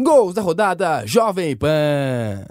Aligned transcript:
Gols 0.00 0.32
da 0.32 0.42
rodada 0.42 1.04
Jovem 1.04 1.56
Pan. 1.56 2.46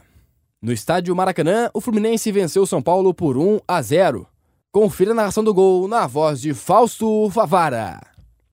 No 0.62 0.74
estádio 0.74 1.16
Maracanã, 1.16 1.70
o 1.74 1.80
Fluminense 1.80 2.30
venceu 2.30 2.64
o 2.64 2.68
São 2.68 2.82
Paulo 2.82 3.14
por 3.14 3.38
1 3.38 3.62
a 3.66 3.82
0. 3.82 4.28
Confira 4.70 5.12
a 5.12 5.14
narração 5.14 5.46
do 5.46 5.54
gol 5.54 5.88
na 5.88 6.06
voz 6.08 6.42
de 6.42 6.54
Fausto 6.54 7.30
Favara. 7.30 8.02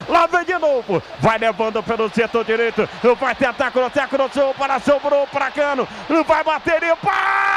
Lá 0.09 0.27
vem 0.27 0.45
de 0.45 0.57
novo, 0.59 1.03
vai 1.21 1.39
levando 1.39 1.83
pelo 1.83 2.09
setor 2.09 2.45
direito, 2.45 2.89
vai 3.19 3.35
tentar 3.35 3.73
cruzar, 3.73 4.09
cruzou 4.09 4.55
para 4.55 4.79
sobrou 4.79 5.27
para 5.27 5.51
Cano, 5.51 5.89
vai 6.27 6.45
bater 6.45 6.83
e 6.83 6.95
bate, 7.03 7.54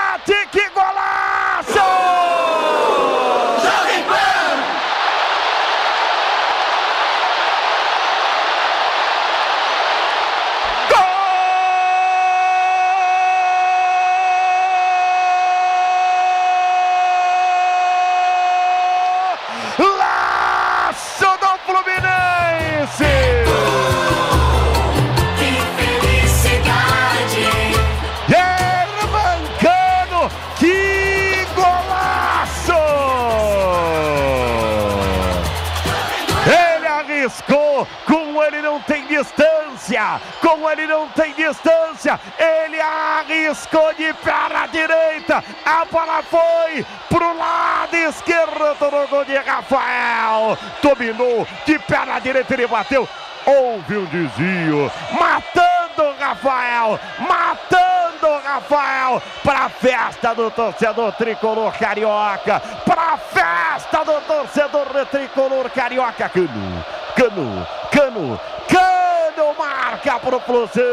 arriscou, 37.27 37.87
com 38.05 38.41
ele 38.43 38.61
não 38.61 38.79
tem 38.79 39.05
distância, 39.05 40.21
com 40.41 40.69
ele 40.69 40.87
não 40.87 41.07
tem 41.09 41.33
distância, 41.33 42.19
ele 42.39 42.79
arriscou 42.79 43.93
de 43.93 44.13
perna 44.13 44.67
direita, 44.67 45.43
a 45.65 45.85
bola 45.85 46.23
foi 46.23 46.85
pro 47.09 47.37
lado 47.37 47.95
esquerdo 47.95 48.91
no 48.91 49.07
gol 49.07 49.25
de 49.25 49.35
Rafael, 49.37 50.57
dominou 50.81 51.45
de 51.65 51.77
perna 51.79 52.19
direita, 52.19 52.53
ele 52.53 52.67
bateu, 52.67 53.07
houve 53.45 53.97
um 53.97 54.05
desvio, 54.05 54.91
matando 55.19 56.15
Rafael, 56.19 56.99
matando 57.19 58.39
Rafael, 58.43 59.21
para 59.43 59.65
a 59.65 59.69
festa 59.69 60.33
do 60.33 60.49
torcedor 60.51 61.11
tricolor 61.13 61.73
carioca, 61.77 62.59
para 62.85 63.13
a 63.13 63.17
festa 63.17 64.03
do 64.03 64.19
torcedor 64.21 65.05
tricolor 65.09 65.69
carioca, 65.69 66.29
Cano, 66.29 66.83
Cano, 67.17 67.65
Cano, 67.91 68.39
Cano 68.69 69.55
marca 69.57 70.13
a 70.13 70.19
propulsão. 70.19 70.83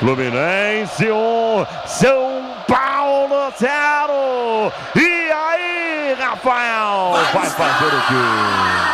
Fluminense 0.00 1.08
1, 1.08 1.14
um, 1.14 1.64
São 1.86 2.56
Paulo 2.66 3.52
0. 3.56 4.72
E 4.96 5.30
aí, 5.30 6.16
Rafael, 6.18 7.12
vai 7.32 7.46
fazer 7.46 7.86
o 7.86 8.00
quê? 8.08 8.91